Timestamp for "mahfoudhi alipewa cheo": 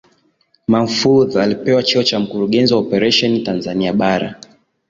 0.67-2.03